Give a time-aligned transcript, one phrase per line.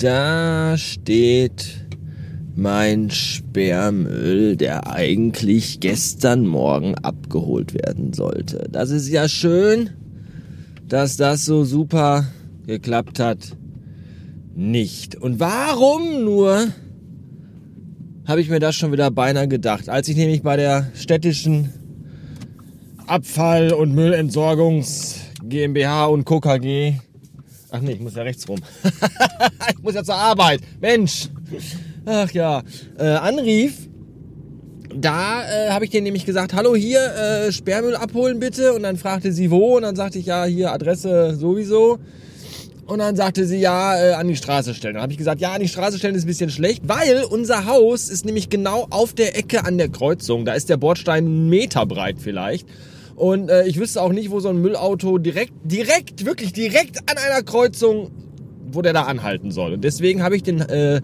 [0.00, 1.86] Da steht
[2.56, 8.66] mein Sperrmüll, der eigentlich gestern Morgen abgeholt werden sollte.
[8.72, 9.90] Das ist ja schön,
[10.88, 12.24] dass das so super
[12.66, 13.54] geklappt hat.
[14.54, 15.16] Nicht.
[15.16, 16.68] Und warum nur
[18.24, 19.90] habe ich mir das schon wieder beinahe gedacht.
[19.90, 21.74] Als ich nämlich bei der städtischen
[23.06, 26.94] Abfall- und Müllentsorgungs GmbH und KKG
[27.70, 28.58] Ach nee, ich muss ja rechts rum.
[29.70, 30.60] ich muss ja zur Arbeit.
[30.80, 31.28] Mensch.
[32.04, 32.62] Ach ja.
[32.98, 33.88] Äh, anrief.
[34.94, 38.72] Da äh, habe ich denen nämlich gesagt, hallo hier, äh, Sperrmüll abholen bitte.
[38.72, 39.76] Und dann fragte sie wo.
[39.76, 41.98] Und dann sagte ich, ja, hier Adresse sowieso.
[42.86, 44.94] Und dann sagte sie, ja, äh, an die Straße stellen.
[44.94, 47.66] Dann habe ich gesagt, ja, an die Straße stellen ist ein bisschen schlecht, weil unser
[47.66, 50.44] Haus ist nämlich genau auf der Ecke an der Kreuzung.
[50.44, 52.66] Da ist der Bordstein einen Meter breit vielleicht.
[53.20, 57.18] Und äh, ich wüsste auch nicht, wo so ein Müllauto direkt, direkt, wirklich direkt an
[57.18, 58.10] einer Kreuzung,
[58.72, 59.74] wo der da anhalten soll.
[59.74, 61.02] Und deswegen habe ich den, äh,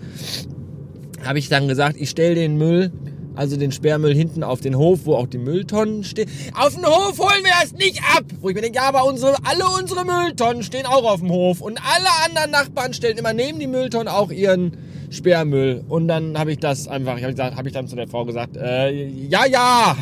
[1.22, 2.90] habe ich dann gesagt, ich stelle den Müll,
[3.34, 6.30] also den Sperrmüll hinten auf den Hof, wo auch die Mülltonnen stehen.
[6.54, 8.24] Auf den Hof holen wir das nicht ab!
[8.40, 11.60] Wo ich mir denke, ja, aber unsere, alle unsere Mülltonnen stehen auch auf dem Hof.
[11.60, 14.72] Und alle anderen Nachbarn stellen immer neben die Mülltonnen auch ihren
[15.10, 15.84] Sperrmüll.
[15.86, 18.56] Und dann habe ich das einfach, habe ich, hab ich dann zu der Frau gesagt,
[18.56, 19.98] äh, ja, ja!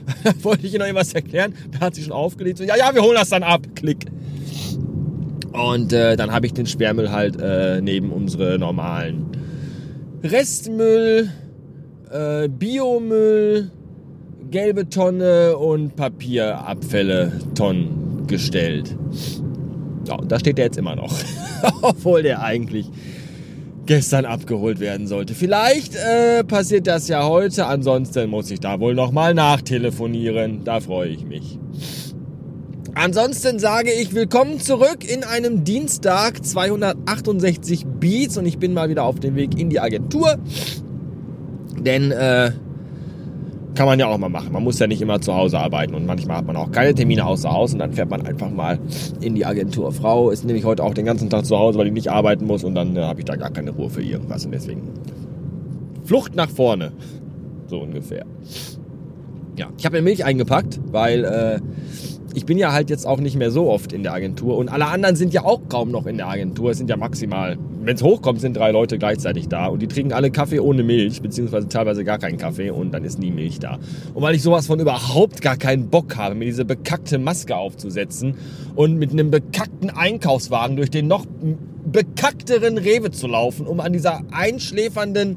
[0.42, 1.54] wollte ich ihr noch irgendwas erklären.
[1.72, 2.58] Da hat sie schon aufgelegt.
[2.58, 3.66] So, ja, ja, wir holen das dann ab.
[3.74, 4.06] Klick.
[5.52, 9.26] Und äh, dann habe ich den Sperrmüll halt äh, neben unsere normalen
[10.24, 11.30] Restmüll,
[12.10, 13.70] äh, Biomüll,
[14.50, 18.96] gelbe Tonne und Papierabfälle Tonnen gestellt.
[20.06, 21.12] Ja, und da steht der jetzt immer noch.
[21.82, 22.88] Obwohl der eigentlich
[23.86, 25.34] gestern abgeholt werden sollte.
[25.34, 30.64] Vielleicht äh, passiert das ja heute, ansonsten muss ich da wohl nochmal nachtelefonieren.
[30.64, 31.58] Da freue ich mich.
[32.94, 39.04] Ansonsten sage ich willkommen zurück in einem Dienstag 268 Beats und ich bin mal wieder
[39.04, 40.36] auf dem Weg in die Agentur.
[41.78, 42.52] Denn äh,
[43.74, 44.52] kann man ja auch mal machen.
[44.52, 47.26] Man muss ja nicht immer zu Hause arbeiten und manchmal hat man auch keine Termine
[47.26, 48.78] außer Haus und dann fährt man einfach mal
[49.20, 49.92] in die Agentur.
[49.92, 52.64] Frau ist nämlich heute auch den ganzen Tag zu Hause, weil die nicht arbeiten muss
[52.64, 54.82] und dann äh, habe ich da gar keine Ruhe für irgendwas und deswegen
[56.04, 56.92] Flucht nach vorne.
[57.66, 58.26] So ungefähr.
[59.56, 61.60] Ja, ich habe mir Milch eingepackt, weil äh,
[62.34, 64.86] ich bin ja halt jetzt auch nicht mehr so oft in der Agentur und alle
[64.86, 66.70] anderen sind ja auch kaum noch in der Agentur.
[66.70, 70.12] Es sind ja maximal, wenn es hochkommt, sind drei Leute gleichzeitig da und die trinken
[70.12, 73.78] alle Kaffee ohne Milch, beziehungsweise teilweise gar keinen Kaffee und dann ist nie Milch da.
[74.14, 78.36] Und weil ich sowas von überhaupt gar keinen Bock habe, mir diese bekackte Maske aufzusetzen
[78.74, 81.26] und mit einem bekackten Einkaufswagen durch den noch
[81.84, 85.36] bekackteren Rewe zu laufen, um an dieser einschläfernden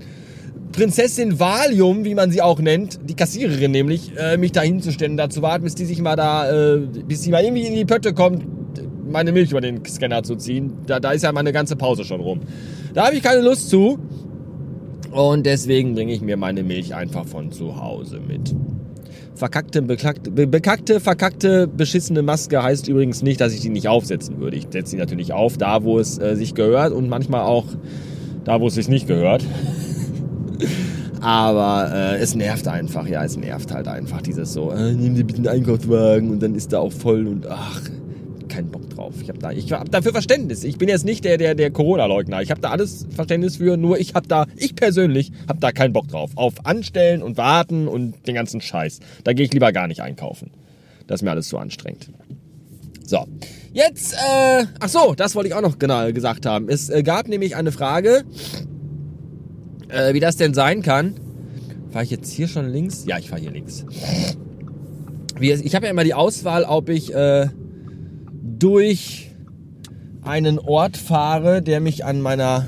[0.75, 5.29] Prinzessin Valium, wie man sie auch nennt, die Kassiererin nämlich, äh, mich da hinzustellen, da
[5.29, 8.13] zu warten, bis die sich mal da, äh, bis sie mal irgendwie in die Pötte
[8.13, 8.45] kommt,
[9.09, 10.73] meine Milch über den Scanner zu ziehen.
[10.85, 12.41] Da, da ist ja meine ganze Pause schon rum.
[12.93, 13.99] Da habe ich keine Lust zu.
[15.11, 18.53] Und deswegen bringe ich mir meine Milch einfach von zu Hause mit.
[19.35, 24.57] Verkackte, bekackte, bekackte, verkackte, beschissene Maske heißt übrigens nicht, dass ich die nicht aufsetzen würde.
[24.57, 27.65] Ich setze sie natürlich auf, da wo es äh, sich gehört und manchmal auch
[28.43, 29.45] da, wo es sich nicht gehört.
[31.21, 35.23] Aber äh, es nervt einfach, ja, es nervt halt einfach dieses so, äh, nimm dir
[35.23, 37.81] bitte einen Einkaufswagen und dann ist da auch voll und ach,
[38.47, 39.13] keinen Bock drauf.
[39.21, 40.63] Ich habe da, hab dafür Verständnis.
[40.63, 42.41] Ich bin jetzt nicht der, der, der Corona-Leugner.
[42.41, 45.93] Ich habe da alles Verständnis für, nur ich habe da, ich persönlich habe da keinen
[45.93, 46.31] Bock drauf.
[46.35, 48.99] Auf Anstellen und Warten und den ganzen Scheiß.
[49.23, 50.51] Da gehe ich lieber gar nicht einkaufen.
[51.07, 52.09] Das ist mir alles zu anstrengend.
[53.05, 53.25] So,
[53.73, 56.69] jetzt, äh, ach so, das wollte ich auch noch genau gesagt haben.
[56.69, 58.23] Es äh, gab nämlich eine Frage,
[59.90, 61.16] äh, wie das denn sein kann.
[61.91, 63.06] Fahre ich jetzt hier schon links?
[63.07, 63.85] Ja, ich fahre hier links.
[65.40, 67.47] Wie, ich habe ja immer die Auswahl, ob ich äh,
[68.59, 69.31] durch
[70.22, 72.67] einen Ort fahre, der mich an meiner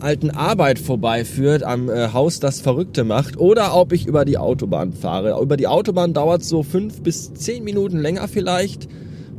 [0.00, 4.92] alten Arbeit vorbeiführt, am äh, Haus das Verrückte macht, oder ob ich über die Autobahn
[4.92, 5.40] fahre.
[5.40, 8.88] Über die Autobahn dauert es so fünf bis zehn Minuten länger vielleicht,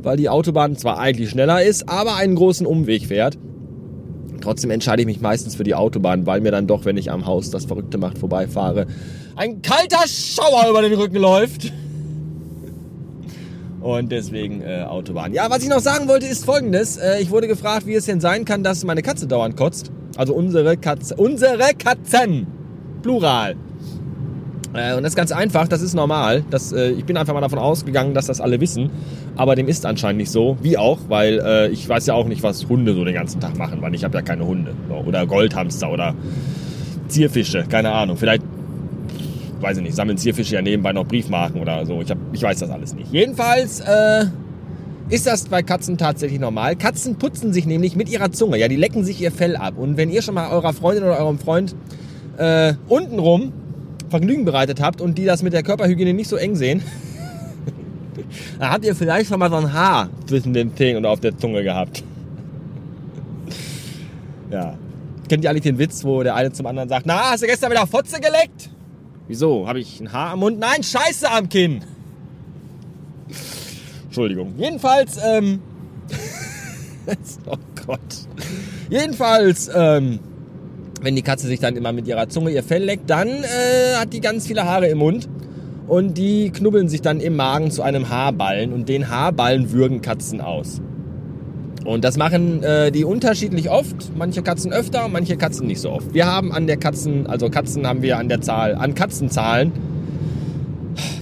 [0.02, 3.38] weil die Autobahn zwar eigentlich schneller ist, aber einen großen Umweg fährt.
[4.44, 7.24] Trotzdem entscheide ich mich meistens für die Autobahn, weil mir dann doch, wenn ich am
[7.24, 8.86] Haus das Verrückte macht vorbeifahre,
[9.36, 11.72] ein kalter Schauer über den Rücken läuft.
[13.80, 15.32] Und deswegen äh, Autobahn.
[15.32, 16.98] Ja, was ich noch sagen wollte, ist folgendes.
[16.98, 19.90] Äh, ich wurde gefragt, wie es denn sein kann, dass meine Katze dauernd kotzt.
[20.16, 21.16] Also unsere Katze.
[21.16, 22.46] Unsere Katzen!
[23.02, 23.56] Plural.
[24.72, 26.44] Äh, und das ist ganz einfach, das ist normal.
[26.50, 28.90] Das, äh, ich bin einfach mal davon ausgegangen, dass das alle wissen.
[29.36, 30.56] Aber dem ist anscheinend nicht so.
[30.62, 33.56] Wie auch, weil äh, ich weiß ja auch nicht, was Hunde so den ganzen Tag
[33.58, 34.72] machen, weil ich habe ja keine Hunde.
[35.06, 36.14] Oder Goldhamster oder
[37.08, 38.16] Zierfische, keine Ahnung.
[38.16, 38.42] Vielleicht,
[39.60, 42.00] weiß ich nicht, sammeln Zierfische ja nebenbei noch Briefmarken oder so.
[42.00, 43.12] Ich, hab, ich weiß das alles nicht.
[43.12, 44.26] Jedenfalls, äh,
[45.10, 46.76] ist das bei Katzen tatsächlich normal.
[46.76, 48.58] Katzen putzen sich nämlich mit ihrer Zunge.
[48.58, 49.74] Ja, die lecken sich ihr Fell ab.
[49.76, 51.74] Und wenn ihr schon mal eurer Freundin oder eurem Freund
[52.38, 53.52] äh, untenrum
[54.08, 56.82] Vergnügen bereitet habt und die das mit der Körperhygiene nicht so eng sehen,
[58.58, 61.36] dann habt ihr vielleicht schon mal so ein Haar zwischen den Zähnen oder auf der
[61.36, 62.02] Zunge gehabt.
[64.50, 64.76] Ja.
[65.28, 67.70] Kennt ihr eigentlich den Witz, wo der eine zum anderen sagt, na, hast du gestern
[67.70, 68.70] wieder Fotze geleckt?
[69.26, 69.66] Wieso?
[69.66, 70.58] Habe ich ein Haar am Mund?
[70.58, 71.82] Nein, Scheiße am Kinn.
[74.04, 74.54] Entschuldigung.
[74.58, 75.60] Jedenfalls, ähm,
[77.46, 78.00] oh Gott.
[78.90, 80.20] Jedenfalls, ähm,
[81.04, 84.12] wenn die Katze sich dann immer mit ihrer Zunge ihr Fell leckt, dann äh, hat
[84.12, 85.28] die ganz viele Haare im Mund
[85.86, 90.40] und die knubbeln sich dann im Magen zu einem Haarballen und den Haarballen würgen Katzen
[90.40, 90.80] aus.
[91.84, 94.16] Und das machen äh, die unterschiedlich oft.
[94.16, 96.14] Manche Katzen öfter, manche Katzen nicht so oft.
[96.14, 99.72] Wir haben an der Katzen, also Katzen haben wir an der Zahl, an Katzenzahlen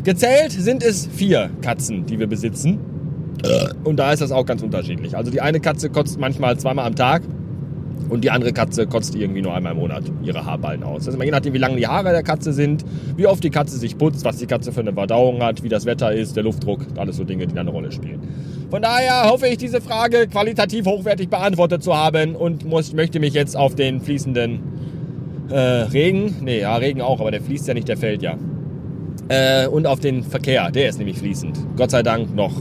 [0.04, 2.78] gezählt sind es vier Katzen, die wir besitzen.
[3.82, 5.16] Und da ist das auch ganz unterschiedlich.
[5.16, 7.22] Also die eine Katze kotzt manchmal zweimal am Tag
[8.08, 11.06] und die andere Katze kotzt irgendwie nur einmal im Monat ihre Haarballen aus.
[11.06, 12.84] Also je nachdem, wie lang die Haare der Katze sind,
[13.16, 15.86] wie oft die Katze sich putzt, was die Katze für eine Verdauung hat, wie das
[15.86, 18.20] Wetter ist, der Luftdruck, alles so Dinge, die da eine Rolle spielen.
[18.70, 23.34] Von daher hoffe ich, diese Frage qualitativ hochwertig beantwortet zu haben und muss, möchte mich
[23.34, 24.60] jetzt auf den fließenden
[25.50, 28.38] äh, Regen, nee, ja, Regen auch, aber der fließt ja nicht, der fällt ja.
[29.28, 31.58] Äh, und auf den Verkehr, der ist nämlich fließend.
[31.76, 32.52] Gott sei Dank noch.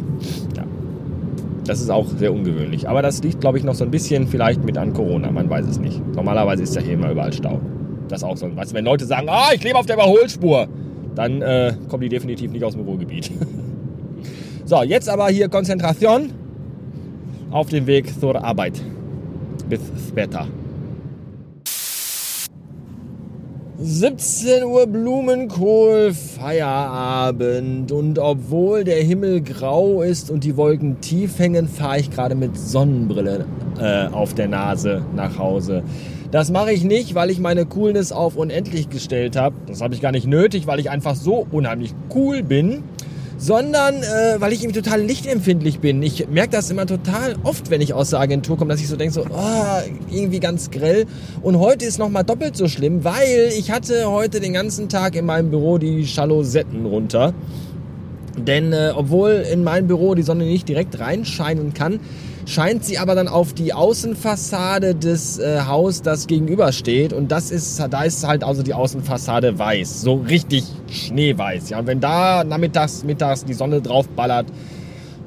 [1.71, 2.89] Das ist auch sehr ungewöhnlich.
[2.89, 5.31] Aber das liegt, glaube ich, noch so ein bisschen vielleicht mit an Corona.
[5.31, 6.05] Man weiß es nicht.
[6.13, 7.61] Normalerweise ist ja hier immer überall Stau.
[8.09, 8.53] Das ist auch so.
[8.53, 10.67] Weißt du, wenn Leute sagen, ah, ich lebe auf der Überholspur,
[11.15, 13.31] dann äh, kommen die definitiv nicht aus dem Ruhrgebiet.
[14.63, 16.29] So, jetzt aber hier Konzentration
[17.49, 18.81] auf dem Weg zur Arbeit.
[19.67, 20.47] Bis später.
[23.83, 27.91] 17 Uhr Blumenkohl, Feierabend.
[27.91, 32.55] Und obwohl der Himmel grau ist und die Wolken tief hängen, fahre ich gerade mit
[32.55, 33.45] Sonnenbrille
[33.79, 35.81] äh, auf der Nase nach Hause.
[36.29, 39.55] Das mache ich nicht, weil ich meine Coolness auf unendlich gestellt habe.
[39.65, 42.83] Das habe ich gar nicht nötig, weil ich einfach so unheimlich cool bin
[43.41, 46.03] sondern äh, weil ich eben total lichtempfindlich bin.
[46.03, 48.95] Ich merke das immer total oft, wenn ich aus der Agentur komme, dass ich so
[48.95, 51.07] denke, so, oh, irgendwie ganz grell.
[51.41, 55.25] Und heute ist nochmal doppelt so schlimm, weil ich hatte heute den ganzen Tag in
[55.25, 57.33] meinem Büro die Jalosetten runter.
[58.37, 61.99] Denn äh, obwohl in mein Büro die Sonne nicht direkt reinscheinen kann,
[62.51, 67.13] scheint sie aber dann auf die Außenfassade des äh, Haus, das gegenübersteht.
[67.13, 70.01] Und das ist, da ist halt also die Außenfassade weiß.
[70.01, 71.69] So richtig schneeweiß.
[71.69, 74.47] Ja, und wenn da nachmittags, mittags die Sonne drauf ballert,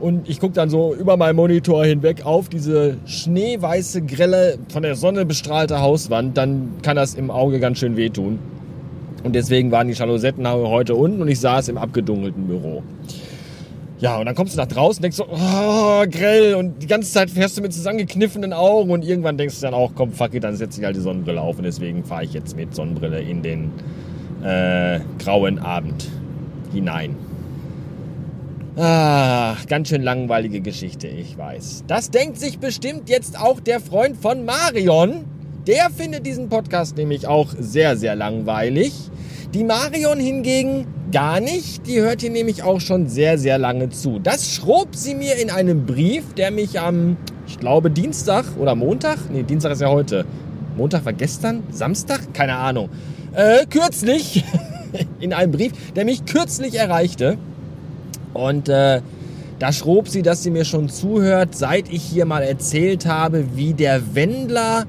[0.01, 4.97] und ich gucke dann so über meinen Monitor hinweg auf diese schneeweiße, grelle, von der
[4.97, 8.39] Sonne bestrahlte Hauswand, dann kann das im Auge ganz schön wehtun.
[9.23, 12.83] Und deswegen waren die Jalosetten heute unten und ich saß im abgedunkelten Büro.
[13.99, 16.55] Ja, und dann kommst du nach draußen und denkst so, oh, grell.
[16.57, 19.93] Und die ganze Zeit fährst du mit zusammengekniffenen Augen und irgendwann denkst du dann auch,
[19.95, 21.59] komm, fuck it, dann setze ich halt die Sonnenbrille auf.
[21.59, 23.73] Und deswegen fahre ich jetzt mit Sonnenbrille in den
[24.43, 26.09] äh, grauen Abend
[26.73, 27.17] hinein.
[28.77, 31.85] Ah, ganz schön langweilige Geschichte, ich weiß.
[31.87, 35.25] Das denkt sich bestimmt jetzt auch der Freund von Marion.
[35.69, 38.93] Der findet diesen Podcast nämlich auch sehr, sehr langweilig.
[39.55, 41.87] Die Marion hingegen gar nicht.
[41.87, 44.19] Die hört hier nämlich auch schon sehr, sehr lange zu.
[44.19, 49.31] Das schrob sie mir in einem Brief, der mich am, ich glaube, Dienstag oder Montag,
[49.31, 50.25] nee, Dienstag ist ja heute.
[50.77, 51.63] Montag war gestern?
[51.71, 52.35] Samstag?
[52.35, 52.89] Keine Ahnung.
[53.33, 54.43] Äh, kürzlich
[55.21, 57.39] in einem Brief, der mich kürzlich erreichte.
[58.33, 59.03] Und äh,
[59.61, 63.73] da schrob sie, dass sie mir schon zuhört, seit ich hier mal erzählt habe, wie
[63.73, 64.85] der Wendler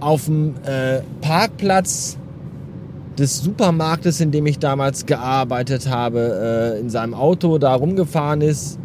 [0.00, 2.18] auf dem äh, Parkplatz
[3.18, 8.78] des Supermarktes, in dem ich damals gearbeitet habe, äh, in seinem Auto da rumgefahren ist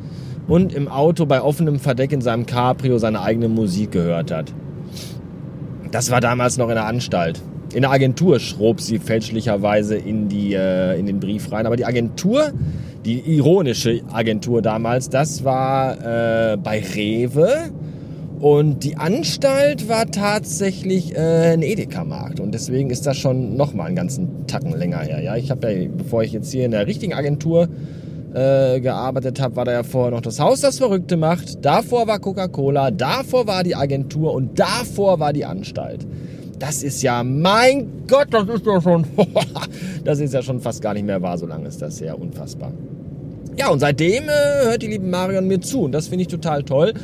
[0.47, 4.53] und im Auto bei offenem Verdeck in seinem Cabrio seine eigene Musik gehört hat.
[5.91, 7.41] Das war damals noch in der Anstalt.
[7.73, 11.65] In der Agentur schrob sie fälschlicherweise in, die, äh, in den Brief rein.
[11.65, 12.51] Aber die Agentur,
[13.05, 17.71] die ironische Agentur damals, das war äh, bei Rewe
[18.41, 23.95] und die Anstalt war tatsächlich äh, ein Edeka-Markt und deswegen ist das schon nochmal einen
[23.95, 25.21] ganzen Tacken länger her.
[25.21, 27.69] Ja, ich habe ja, bevor ich jetzt hier in der richtigen Agentur
[28.33, 31.63] äh, gearbeitet habe, war da ja vorher noch das Haus, das Verrückte macht.
[31.63, 36.07] Davor war Coca-Cola, davor war die Agentur und davor war die Anstalt.
[36.57, 39.05] Das ist ja, mein Gott, das ist ja schon,
[40.03, 42.71] das ist ja schon fast gar nicht mehr wahr, so lange ist das ja unfassbar.
[43.55, 46.63] Ja, und seitdem äh, hört die liebe Marion mir zu und das finde ich total
[46.63, 46.95] toll.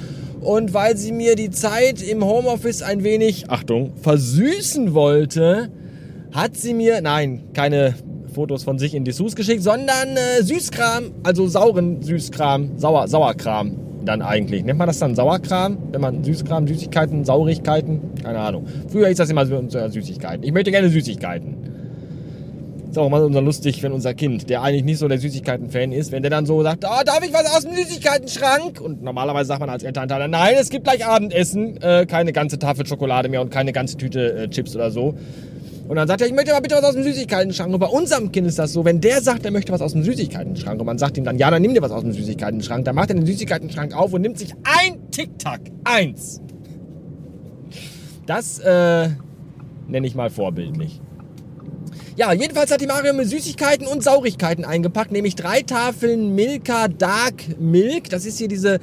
[0.41, 5.69] Und weil sie mir die Zeit im Homeoffice ein wenig, Achtung, versüßen wollte,
[6.31, 7.95] hat sie mir, nein, keine
[8.33, 14.21] Fotos von sich in Dessous geschickt, sondern äh, Süßkram, also sauren Süßkram, Sauer, Sauerkram, dann
[14.21, 14.63] eigentlich?
[14.63, 15.77] Nennt man das dann Sauerkram?
[15.91, 18.01] Wenn man Süßkram, Süßigkeiten, Saurigkeiten?
[18.23, 18.65] Keine Ahnung.
[18.89, 20.43] Früher hieß das immer Süßigkeiten.
[20.43, 21.55] Ich möchte gerne Süßigkeiten.
[22.89, 26.11] Ist auch immer so lustig, wenn unser Kind, der eigentlich nicht so der Süßigkeiten-Fan ist,
[26.11, 28.79] wenn der dann so sagt, oh, darf ich was aus dem Süßigkeiten-Schrank?
[28.79, 32.85] Und normalerweise sagt man als Elternteil, nein, es gibt gleich Abendessen, äh, keine ganze Tafel
[32.85, 35.15] Schokolade mehr und keine ganze Tüte äh, Chips oder so.
[35.87, 37.73] Und dann sagt er, ich möchte mal bitte was aus dem Süßigkeiten-Schrank.
[37.73, 40.03] Und bei unserem Kind ist das so, wenn der sagt, er möchte was aus dem
[40.03, 42.95] Süßigkeiten-Schrank und man sagt ihm dann, ja, dann nimm dir was aus dem Süßigkeiten-Schrank, dann
[42.95, 45.61] macht er den Süßigkeiten-Schrank auf und nimmt sich ein Tic-Tac.
[45.83, 46.41] Eins.
[48.25, 49.09] Das äh,
[49.87, 51.01] nenne ich mal vorbildlich.
[52.17, 57.59] Ja, jedenfalls hat die Mario mit Süßigkeiten und Saurigkeiten eingepackt, nämlich drei Tafeln Milka Dark
[57.59, 58.09] Milk.
[58.09, 58.79] Das ist hier diese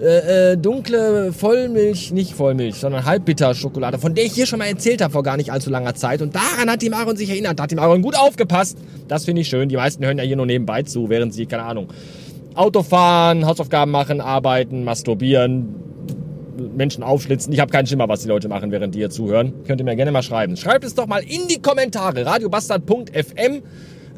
[0.00, 5.02] äh, äh, dunkle Vollmilch, nicht Vollmilch, sondern Halbbitter-Schokolade, von der ich hier schon mal erzählt
[5.02, 6.22] habe vor gar nicht allzu langer Zeit.
[6.22, 7.58] Und daran hat die Marion sich erinnert.
[7.58, 8.78] Da hat die Marion gut aufgepasst.
[9.08, 9.68] Das finde ich schön.
[9.68, 11.88] Die meisten hören ja hier nur nebenbei zu, während sie, keine Ahnung,
[12.54, 15.74] Auto fahren, Hausaufgaben machen, arbeiten, masturbieren,
[16.56, 17.52] Menschen aufschlitzen.
[17.52, 19.52] Ich habe keinen Schimmer, was die Leute machen, während die hier zuhören.
[19.66, 20.56] Könnt ihr mir gerne mal schreiben.
[20.56, 22.24] Schreibt es doch mal in die Kommentare.
[22.24, 23.62] radiobastard.fm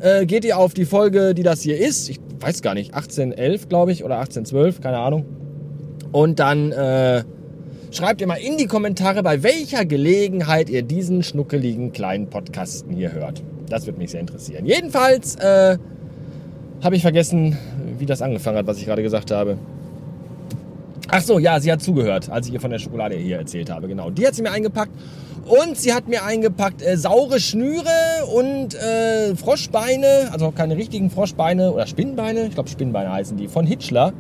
[0.01, 2.09] äh, geht ihr auf die Folge, die das hier ist.
[2.09, 5.25] Ich weiß gar nicht, 1811 glaube ich oder 1812, keine Ahnung.
[6.13, 7.25] Und dann äh,
[7.91, 13.13] schreibt ihr mal in die Kommentare, bei welcher Gelegenheit ihr diesen schnuckeligen kleinen Podcasten hier
[13.13, 13.43] hört.
[13.69, 14.65] Das würde mich sehr interessieren.
[14.65, 15.77] Jedenfalls äh,
[16.83, 17.59] habe ich vergessen,
[17.99, 19.59] wie das angefangen hat, was ich gerade gesagt habe.
[21.11, 23.89] Ach so, ja, sie hat zugehört, als ich ihr von der Schokolade hier erzählt habe.
[23.89, 24.93] Genau, die hat sie mir eingepackt.
[25.47, 27.89] Und sie hat mir eingepackt äh, saure Schnüre
[28.35, 33.67] und äh, Froschbeine, also keine richtigen Froschbeine oder Spinnbeine, ich glaube Spinnbeine heißen die, von
[33.67, 34.13] Hitchler.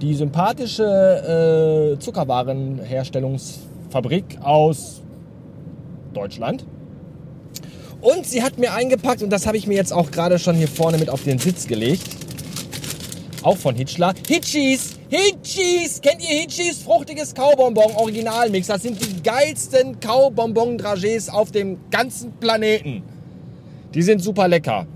[0.00, 5.02] Die sympathische äh, Zuckerwarenherstellungsfabrik aus
[6.14, 6.64] Deutschland.
[8.00, 10.68] Und sie hat mir eingepackt, und das habe ich mir jetzt auch gerade schon hier
[10.68, 12.06] vorne mit auf den Sitz gelegt,
[13.42, 14.99] auch von Hitchler, Hitchies!
[15.12, 16.00] Hitchis!
[16.00, 16.84] Kennt ihr Hitchis?
[16.84, 18.68] Fruchtiges Kaubonbon Originalmix.
[18.68, 23.02] Das sind die geilsten Kaubonbon-Dragés auf dem ganzen Planeten.
[23.92, 24.86] Die sind super lecker.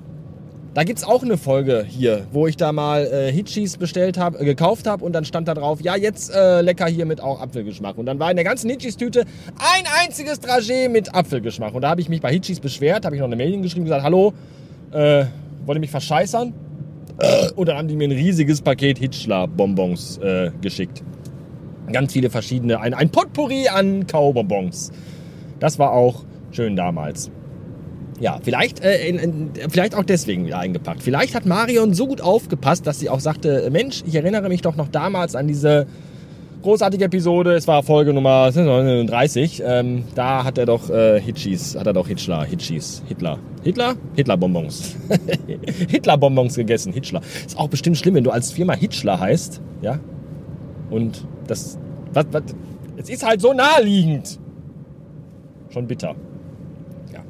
[0.72, 4.38] Da gibt es auch eine Folge hier, wo ich da mal äh, Hitchis bestellt habe,
[4.38, 7.40] äh, gekauft habe und dann stand da drauf, ja, jetzt äh, lecker hier mit auch
[7.40, 7.98] Apfelgeschmack.
[7.98, 9.24] Und dann war in der ganzen Hitchis-Tüte
[9.56, 11.74] ein einziges Dragé mit Apfelgeschmack.
[11.74, 14.04] Und da habe ich mich bei Hitchis beschwert, habe ich noch eine Mail geschrieben gesagt,
[14.04, 14.32] hallo,
[14.92, 15.24] äh,
[15.66, 16.54] wollt ihr mich verscheißern?
[17.54, 21.02] Und dann haben die mir ein riesiges Paket Hitchler-Bonbons äh, geschickt.
[21.92, 24.90] Ganz viele verschiedene, ein, ein Potpourri an Kaubonbons.
[25.60, 27.30] Das war auch schön damals.
[28.20, 31.02] Ja, vielleicht, äh, in, in, vielleicht auch deswegen wieder eingepackt.
[31.02, 34.76] Vielleicht hat Marion so gut aufgepasst, dass sie auch sagte, Mensch, ich erinnere mich doch
[34.76, 35.86] noch damals an diese
[36.64, 37.52] großartige Episode.
[37.54, 39.62] Es war Folge Nummer 39.
[39.64, 44.96] Ähm, da hat er doch äh, Hitchis, hat er doch Hitchler, Hitchis, Hitler, Hitler, Hitler-Bonbons,
[45.90, 46.94] Hitler-Bonbons gegessen.
[46.94, 47.20] Hitchler.
[47.44, 50.00] Ist auch bestimmt schlimm, wenn du als Firma Hitchler heißt, ja.
[50.88, 51.78] Und das,
[52.14, 52.42] was, was,
[52.96, 54.40] es ist halt so naheliegend.
[55.68, 56.14] Schon bitter.
[57.12, 57.22] Ja.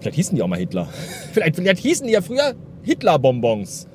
[0.00, 0.88] Vielleicht hießen die auch mal Hitler.
[1.32, 3.88] vielleicht, vielleicht hießen die ja früher Hitler-Bonbons.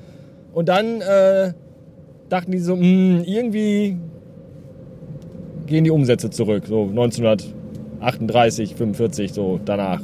[0.52, 1.54] Und dann äh,
[2.28, 3.98] dachten die so, mh, hm, irgendwie
[5.72, 10.00] gehen die Umsätze zurück, so 1938, 45, so danach.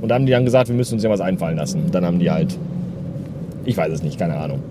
[0.00, 1.90] Und da haben die dann gesagt, wir müssen uns ja was einfallen lassen.
[1.92, 2.58] Dann haben die halt,
[3.64, 4.62] ich weiß es nicht, keine Ahnung.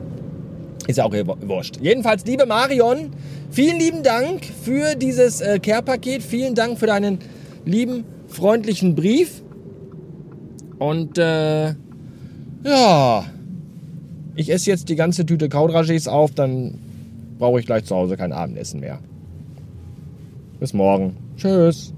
[0.88, 1.78] Ist ja auch wurscht.
[1.80, 3.12] Jedenfalls, liebe Marion,
[3.51, 6.24] vielen lieben Dank für dieses äh, Care-Paket.
[6.24, 7.20] Vielen Dank für deinen
[7.63, 9.44] lieben, freundlichen Brief.
[10.80, 11.75] Und äh,
[12.63, 13.25] ja,
[14.36, 16.80] ich esse jetzt die ganze Tüte Kaudragés auf, dann
[17.38, 19.00] brauche ich gleich zu Hause kein Abendessen mehr.
[20.60, 21.16] Bis morgen.
[21.38, 21.94] Tschüss.